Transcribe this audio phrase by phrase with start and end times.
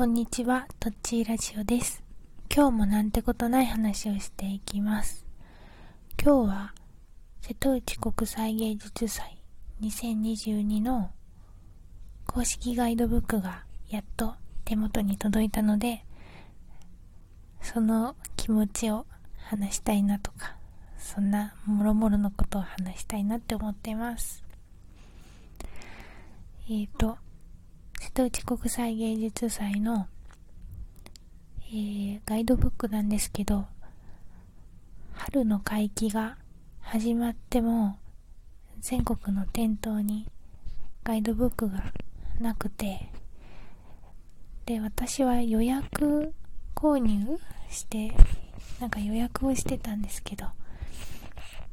[0.00, 2.02] こんにちは、とっちーラジオです。
[2.50, 5.26] 今日もなんてことない話をしていきます。
[6.18, 6.74] 今日は、
[7.42, 9.42] 瀬戸内国際芸術祭
[9.82, 11.10] 2022の
[12.26, 16.02] 公式ガイドブックがやっと手元に届いたので、
[17.60, 19.04] その気持ちを
[19.36, 20.56] 話したいなとか、
[20.96, 24.42] そんなもろもろのことを話したいなって思っています。
[26.70, 27.18] えっ、ー、と、
[28.10, 30.08] 瀬戸内国際芸術祭の、
[31.68, 33.66] えー、ガイドブックなんですけど、
[35.12, 36.36] 春の会期が
[36.80, 37.98] 始まっても、
[38.80, 40.26] 全国の店頭に
[41.04, 41.84] ガイドブックが
[42.40, 43.10] なくて、
[44.66, 46.34] で、私は予約
[46.74, 47.38] 購入
[47.70, 48.12] して、
[48.80, 50.46] なんか予約をしてたんですけど、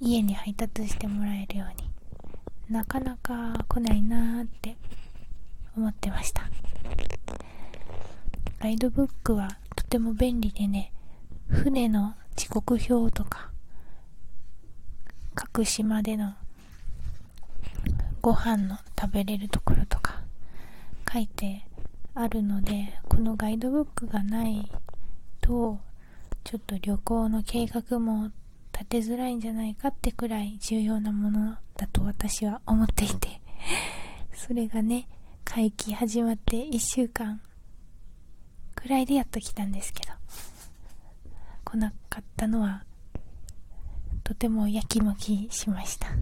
[0.00, 1.90] 家に配達してもらえるように、
[2.72, 4.76] なかなか来ないなーって
[5.76, 6.50] 思ってました。
[8.60, 10.92] ガイドブックはとても便利でね
[11.48, 13.50] 船の時刻表とか
[15.34, 16.34] 各島での
[18.20, 20.20] ご飯の食べれるところとか
[21.10, 21.64] 書いて
[22.14, 24.70] あるのでこのガイドブックがない
[25.40, 25.78] と
[26.44, 28.30] ちょっと旅行の計画も
[28.72, 33.40] 立てづらいんじゃないかってくらい重要なものだと私は思っていて
[34.34, 35.08] それがね
[35.52, 37.40] 会期始まって1週間
[38.76, 40.12] くらいでやっと来たんですけど
[41.64, 42.84] 来なかったのは
[44.22, 46.06] とてもやきもきしました。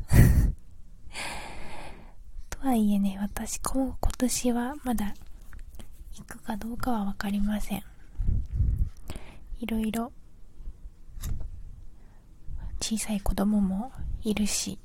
[2.49, 5.13] とはいえね私今年はまだ
[6.15, 7.83] 行くかどうかは分かりません。
[9.61, 10.11] いろいろ
[12.81, 14.79] 小さい子供もいるし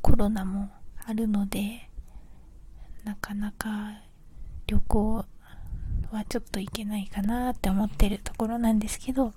[0.00, 0.70] コロナも
[1.04, 1.89] あるので
[3.04, 3.92] なかなか
[4.66, 5.24] 旅行
[6.10, 9.32] はちょっと行けないかなって思ってるところなんですけど、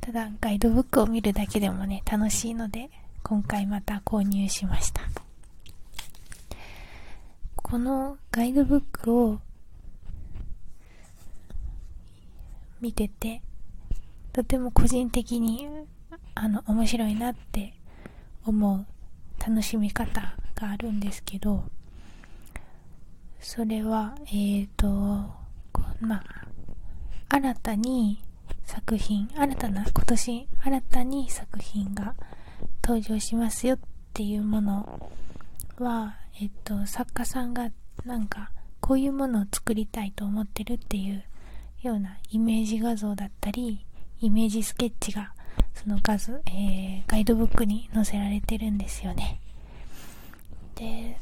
[0.00, 2.90] ただガイドブックを見るだけでもね、楽しいので、
[3.22, 5.02] 今回また購入しました。
[7.56, 9.40] このガイドブックを
[12.80, 13.40] 見てて、
[14.32, 15.66] とても個人的に
[16.34, 17.72] あの面白いなって
[18.44, 18.86] 思う
[19.40, 21.64] 楽しみ方があるんですけど、
[23.44, 24.86] それは、えっ、ー、と、
[26.00, 26.24] まあ、
[27.28, 28.22] 新たに
[28.64, 32.14] 作品、新たな、今年新たに作品が
[32.82, 33.78] 登場しますよっ
[34.14, 35.10] ていうもの
[35.78, 37.70] は、えっ、ー、と、作家さんが
[38.06, 38.50] なんか、
[38.80, 41.22] こういうものを作りたいと思ってるっていう
[41.82, 43.84] ようなイメージ画像だったり、
[44.22, 45.34] イメージスケッチが
[45.74, 49.38] その画像、えー、ガイドブックに載せられてるんですよね。
[50.76, 51.18] で、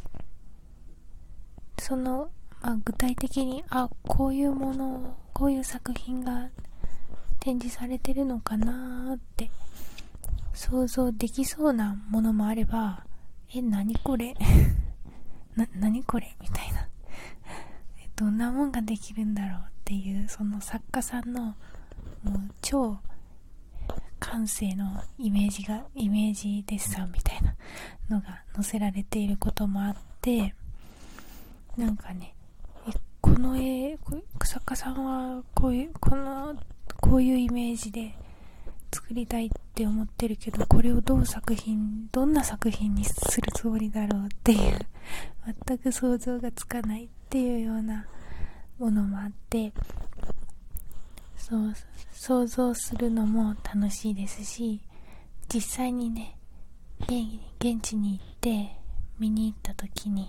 [1.82, 2.30] その、
[2.62, 6.48] まあ、具体的にあこういうものこういう作品が
[7.40, 9.50] 展示されてるのかなって
[10.54, 13.04] 想像できそうなものもあれば
[13.52, 14.32] え何これ？
[15.56, 16.36] な何これ？
[16.40, 16.86] みたいな。
[18.14, 22.98] どんなもんができるんだろうっていうその作家さんのもう超
[24.20, 27.56] 感性のイメージがイメージデッサンみたいな
[28.08, 30.54] のが載せられていることもあって
[31.76, 32.34] なんかね、
[33.20, 33.96] この絵、
[34.44, 36.54] 作家さんはこういう、この、
[37.00, 38.14] こういうイメージで
[38.92, 44.78] 作りたいって思ってるけど、これをどう作品、どんな作品にするつもりだろうっていう、
[45.66, 48.06] 全く想像がつかないっていうような
[48.78, 49.72] ものもあって、
[51.36, 51.72] そう、
[52.12, 54.82] 想像するのも楽しいですし、
[55.52, 56.36] 実際にね、
[57.60, 58.76] 現地に行って
[59.18, 60.28] 見に行った時に、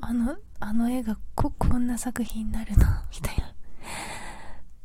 [0.00, 2.86] あの、あの絵がこ、こんな作品になるの？
[3.12, 3.46] みたいな。
[3.46, 3.52] っ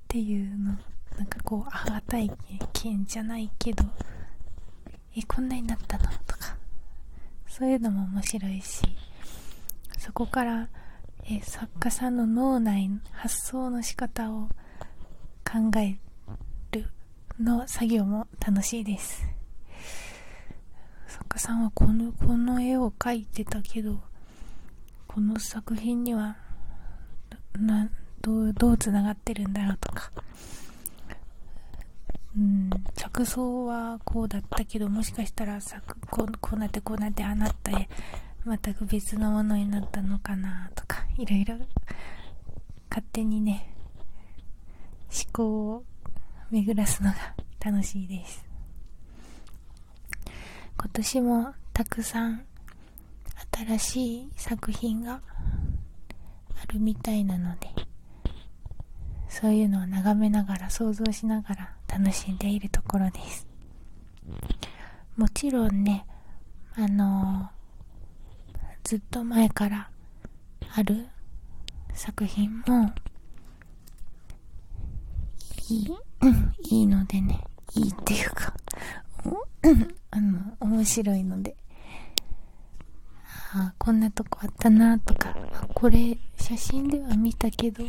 [0.08, 0.78] ていうの、
[1.18, 2.32] なんかこう、あがたい
[2.74, 3.84] 件じゃないけど、
[5.16, 6.04] え、こんなになったの？
[6.26, 6.58] とか、
[7.48, 8.82] そういうのも面白いし、
[9.98, 10.70] そこから、
[11.24, 14.50] え、作家さんの脳内、発想の仕方を
[15.44, 15.98] 考え
[16.72, 16.90] る
[17.40, 19.26] の作業も楽しいです。
[21.08, 24.02] 作家さんはこの、この絵を描いてたけど、
[25.16, 26.36] この作品には
[27.58, 27.90] な
[28.20, 30.12] どうどうつながってるんだろうとか、
[32.38, 35.60] うん、着想はこうだったけどもしかしたら
[36.12, 37.88] こうこうなってこうなってああなったへ
[38.46, 41.56] 全く別のものになったのかなとかいろいろ
[42.90, 43.74] 勝手にね
[45.10, 45.84] 思考を
[46.52, 47.16] 巡らすのが
[47.64, 48.44] 楽しいです。
[50.78, 52.46] 今年もたくさん
[53.56, 55.22] 新しい作品が
[56.62, 57.70] あるみたいなので
[59.30, 63.48] そういうのを眺めながら想像しながら楽しんでいるところです。
[65.18, 66.06] もちろんね
[66.78, 67.50] あの、
[68.84, 69.90] ずっと前から
[70.76, 71.08] ある
[71.94, 72.94] 作品も
[75.70, 75.94] いい、
[76.70, 77.42] いいのでね、
[77.76, 78.54] いいっていうか、
[80.12, 81.56] あの、面白いので、
[83.58, 87.86] あこんなとこあったなとかあ、これ写真では見たけど、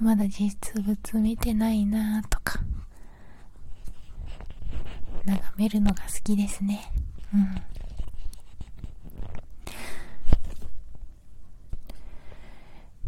[0.00, 2.60] まだ実物見てないなとか、
[5.26, 6.90] 眺めるのが好きですね。
[7.34, 7.54] うん。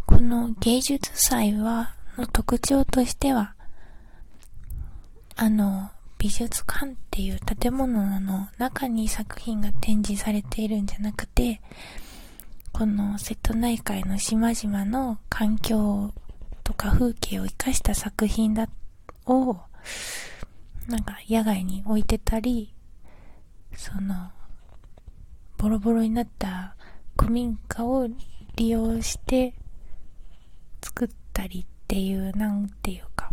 [0.05, 3.55] この芸術祭は、の特徴としては、
[5.37, 11.61] あの、美術館っていう建物の中に作品が展示されているんじゃなくて、
[12.73, 16.13] この瀬戸内海の島々の環境
[16.65, 18.69] とか風景を生かした作品だ、
[19.27, 19.57] を、
[20.89, 22.75] なんか野外に置いてたり、
[23.77, 24.33] その、
[25.57, 26.75] ボロボロになった
[27.17, 28.09] 古民家を
[28.57, 29.55] 利用して
[30.83, 33.31] 作ったりっていう、なんていうか、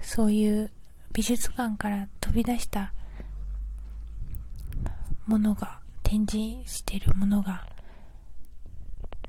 [0.00, 0.70] そういう
[1.16, 2.92] 美術館から飛び出した
[5.26, 7.66] ものが、展示してるものが、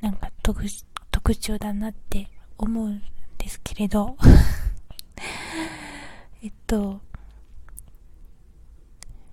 [0.01, 0.65] なんか特
[1.11, 3.01] 特徴だなって思うん
[3.37, 4.17] ですけれど
[6.43, 6.99] えっと、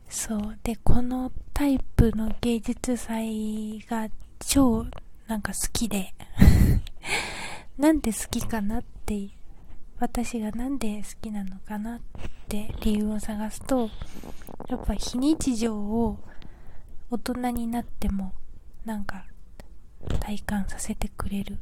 [0.09, 0.59] そう。
[0.63, 4.09] で、このタイプの芸術祭が
[4.39, 4.87] 超
[5.27, 6.15] なんか好きで
[7.77, 9.29] なんで好きかなって
[9.99, 12.01] 私がなんで好きなのかなっ
[12.49, 13.91] て理由を探すと
[14.69, 16.19] やっぱ非日常を
[17.11, 18.33] 大人になっても
[18.85, 19.25] なんか
[20.21, 21.59] 体感させてくれる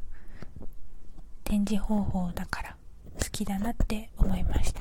[1.44, 2.76] 展示方法だから
[3.18, 4.80] 好きだなって思いました。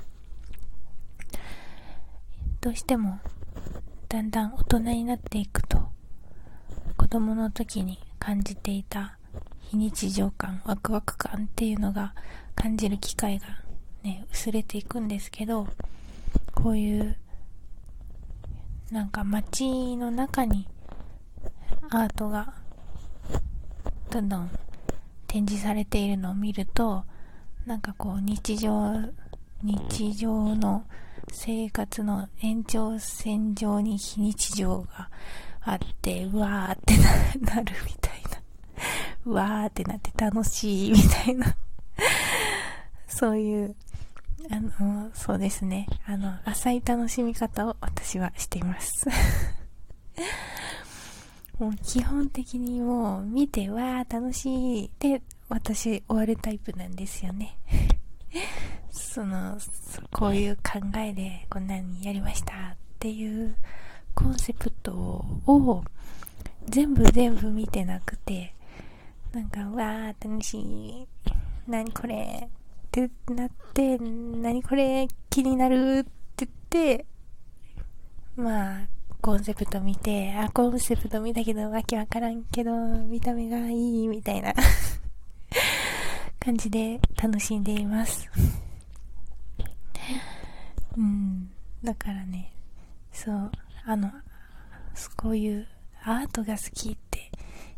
[2.62, 3.20] どうしても
[4.08, 5.90] だんだん大人になっていくと
[6.96, 9.18] 子供の時に感じていた
[9.72, 12.14] 非日常感、ワクワク感っていうのが
[12.56, 13.46] 感じる機会が
[14.04, 15.66] ね、薄れていくんですけど、
[16.54, 17.16] こういう、
[18.92, 20.68] なんか街の中に
[21.90, 22.54] アートが
[24.10, 24.50] どんどん
[25.26, 27.06] 展示されているのを見ると、
[27.66, 28.92] なんかこう日常、
[29.64, 30.84] 日常の
[31.32, 35.10] 生活の延長線上に非日常が
[35.62, 36.98] あって、うわーって
[37.40, 38.01] なるみ。
[39.26, 41.56] わーってなって楽しいみたいな。
[43.08, 43.76] そういう、
[44.50, 45.88] あの、そうですね。
[46.06, 49.08] あの、浅い楽しみ方を私はしています。
[51.60, 57.58] もう基本的にもう見て、わー楽しいで、私終わるタイプなんですよね。
[58.90, 59.60] その、
[60.12, 63.56] こういう考えでこんなにやりましたっていう
[64.16, 65.84] コンセプトを
[66.68, 68.56] 全部全部見てなくて、
[69.34, 71.08] なんか、わー、楽しい。
[71.68, 72.50] 何これっ
[72.92, 76.04] てなって、何これ気になるっ
[76.36, 77.06] て言って、
[78.36, 78.88] まあ、
[79.22, 84.54] コンセプト見て、あ、コンセプト見たけど、わけわからんけど、見た目がいい、みたいな
[86.40, 88.30] 感じで楽しんでいます
[90.98, 91.50] うん。
[91.84, 92.52] だからね、
[93.14, 93.52] そう、
[93.86, 94.12] あの、
[95.16, 95.68] こういう
[96.04, 97.11] アートが好きって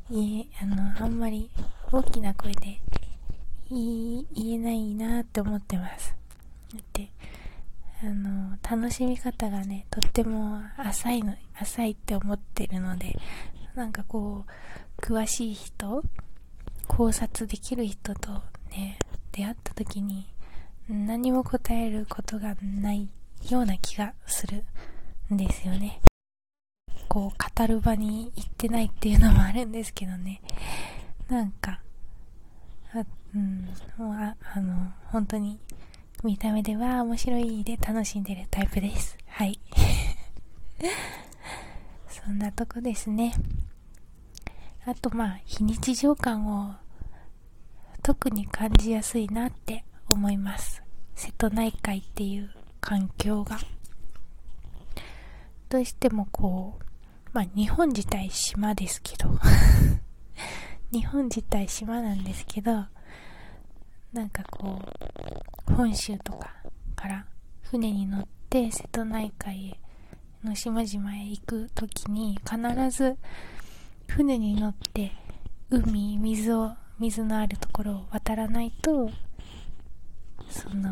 [0.10, 1.50] いえ、あの、あんまり
[1.92, 2.80] 大きな声で
[3.70, 6.14] 言えないなって思ってます。
[6.74, 7.10] だって、
[8.02, 13.18] あの、楽しみ方がね、とっても浅いの、浅いって思ってるので、
[13.76, 16.04] なんかこう、詳しい人、
[16.88, 18.42] 考察できる人と
[18.72, 19.00] ね、
[19.32, 20.28] 出会った時に、
[20.90, 23.08] 何も答えることがない
[23.50, 24.66] ような気がする
[25.34, 26.02] んですよね。
[27.08, 30.42] こう語る場に行ってないっていうのもあるんですけどね。
[31.30, 31.80] なんか
[32.94, 33.04] あ
[33.36, 33.66] うん
[33.98, 35.60] もうああの本当に
[36.24, 39.18] 見た目では面白いで楽しんでるタイプです。
[39.28, 39.60] はい。
[42.08, 43.34] そんなとこですね。
[44.86, 46.76] あとまあ非日常感を
[48.02, 50.84] 特に感じやすいなって思います。
[51.16, 53.60] 瀬戸内海っていう環境が。
[55.70, 56.86] どうしてもこう
[57.34, 59.38] まあ日本自体島ですけど。
[60.92, 62.86] 日本自体島なんですけど、
[64.14, 64.80] なんかこ
[65.68, 66.54] う、本州とか
[66.96, 67.26] から
[67.64, 69.76] 船に乗って瀬戸内海
[70.44, 72.58] の島々へ行く時に必
[72.92, 73.18] ず
[74.08, 75.12] 船に乗って
[75.72, 79.10] 海水を水のあるところを渡らないと
[80.50, 80.92] その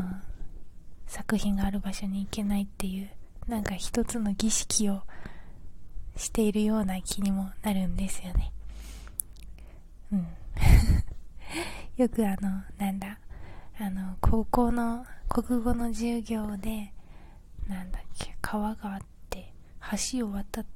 [1.06, 3.10] 作品がある場所に行けないっていう
[3.46, 5.02] なんか一つの儀式を
[6.16, 8.52] しているような気にもなるんですよね。
[10.12, 10.26] うん。
[11.96, 13.18] よくあのなんだ
[13.78, 16.92] あの高校の国語の授業で
[17.66, 19.00] なんだっけ川があっ
[19.30, 19.52] て
[20.12, 20.70] 橋を渡って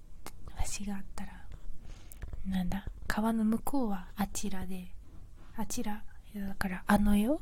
[0.79, 1.33] 橋があったら
[2.47, 4.87] なんだ川の向こうはあちらで
[5.57, 6.03] あちら
[6.35, 7.41] だからあの世？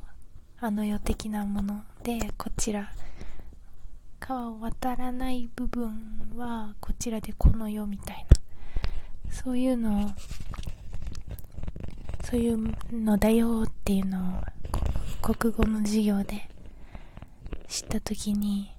[0.61, 2.91] あの世的なものでこちら
[4.27, 8.25] 川を渡らない部分はこちらでこの世みたい
[9.23, 9.31] な。
[9.31, 10.09] そういうのを
[12.23, 16.49] そういうのだよっていうのを国語の授業で
[17.67, 18.73] 知った時に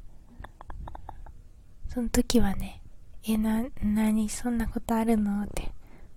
[1.88, 2.82] その時はね
[3.24, 5.44] えな何そんなことあるの？
[5.44, 5.70] って。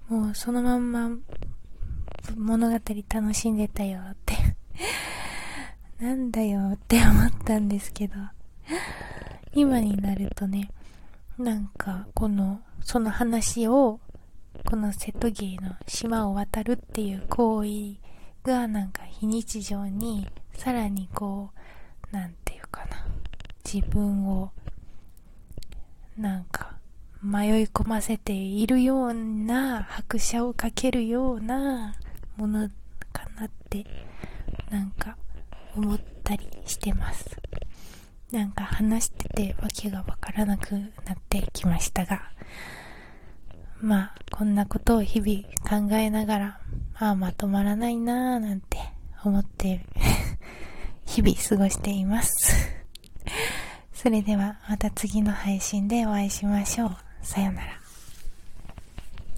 [0.08, 1.12] もうそのまんま
[2.36, 4.34] 物語楽しんでたよって。
[6.04, 8.16] なんだよって思ったんですけど。
[9.60, 10.72] 今になるとね
[11.38, 14.00] なんかこのその話を
[14.66, 17.98] この瀬戸芸の島を渡るっていう行為
[18.42, 21.50] がなんか非日常にさらにこ
[22.10, 23.06] うなんていうかな
[23.66, 24.54] 自分を
[26.18, 26.78] なんか
[27.22, 31.96] 迷い込ませているような拍車をかけるような
[32.38, 32.70] もの
[33.12, 33.86] かなって
[34.70, 35.18] なんか
[35.76, 37.30] 思ったりしてます。
[38.32, 42.22] なんか話しててわけがわからなくなってきましたが
[43.82, 46.62] まあこんなことを日々考えながら
[47.00, 48.78] まあまとまらないなーなんて
[49.24, 49.86] 思って
[51.06, 52.56] 日々過ごしています
[53.94, 56.98] それではまた次の配信でお会いしましょう。
[57.22, 57.79] さよなら。